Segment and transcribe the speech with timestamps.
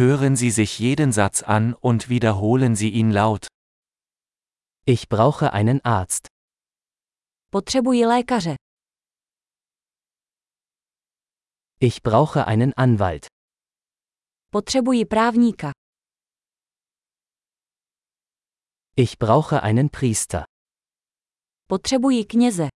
[0.00, 3.48] Hören Sie sich jeden Satz an und wiederholen Sie ihn laut.
[4.86, 6.28] Ich brauche einen Arzt.
[7.52, 8.56] Potřebuji lékaře.
[11.80, 13.26] Ich brauche einen Anwalt.
[14.50, 15.72] Potřebuji právníka.
[18.96, 20.44] Ich brauche einen Priester.
[21.68, 22.68] Potřebuji kněze.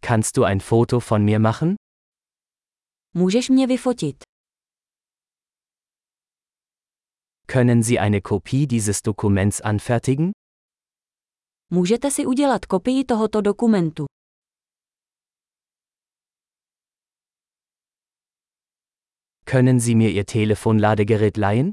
[0.00, 1.76] Kannst du ein Foto von mir machen?
[3.18, 4.16] Můžeš mě vyfotit.
[7.46, 10.30] Können Sie eine Kopie dieses Dokuments anfertigen?
[11.70, 14.06] Můžete si udělat kopii tohoto dokumentu.
[19.44, 21.70] Können Sie mir Ihr Telefonladegerät leihen?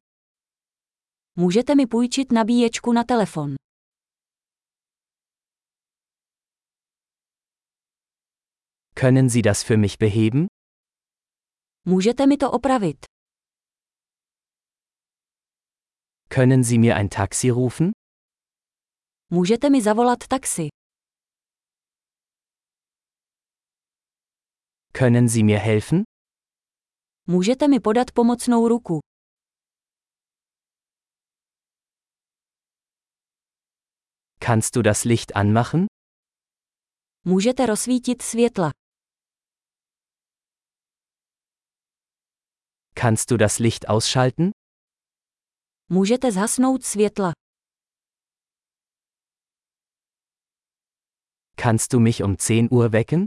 [1.35, 3.55] Můžete mi půjčit nabíječku na telefon.
[8.95, 10.54] Können Sie das für mich beheben?
[11.87, 13.05] Můžete mi to opravit.
[16.29, 17.91] Können Sie mir ein Taxi rufen?
[19.29, 20.67] Můžete mi zavolat taxi.
[24.93, 26.03] Können Sie mir helfen?
[27.27, 28.99] Můžete mi podat pomocnou ruku.
[34.39, 35.85] Kannst du das Licht anmachen?
[37.25, 38.71] Můžete rozsvítit světla.
[42.95, 44.51] Kannst du das Licht ausschalten?
[45.89, 47.31] Můžete zhasnout světla.
[51.57, 53.25] Kannst du mich um 10 Uhr wecken?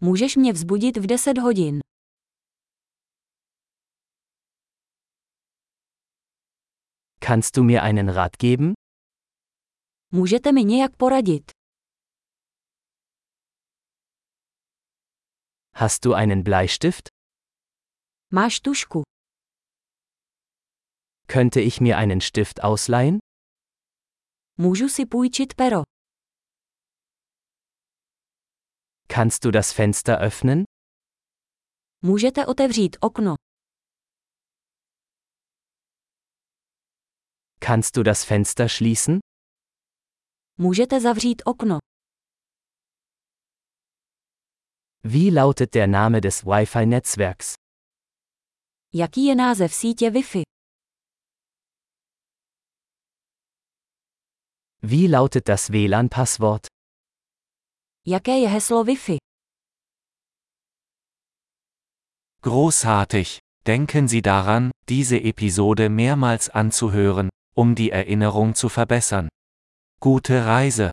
[0.00, 1.80] Můžeš mě vzbudit v 10 hodin.
[7.20, 8.72] Kannst du mir einen Rat geben?
[10.12, 11.50] Můžete mi nějak poradit.
[15.74, 17.21] Hast du einen Bleistift?
[18.34, 19.02] Máš tušku.
[21.26, 23.18] Könnte ich mir einen Stift ausleihen?
[24.58, 25.82] Můžu si půjčit pero.
[29.08, 30.64] Kannst du das Fenster öffnen?
[32.02, 33.34] Můžete otevřít okno.
[37.60, 39.18] Kannst du das Fenster schließen?
[40.58, 41.78] Můžete zavřít okno.
[45.04, 47.61] Wie lautet der Name des Wi-Fi-Netzwerks?
[48.94, 50.42] Jaký je název sítě Wi-Fi?
[54.82, 56.66] Wie lautet das WLAN-Passwort?
[58.06, 59.16] Jaké je heslo Wi-Fi?
[62.42, 63.38] Großartig!
[63.66, 69.28] Denken Sie daran, diese Episode mehrmals anzuhören, um die Erinnerung zu verbessern.
[70.00, 70.92] Gute Reise!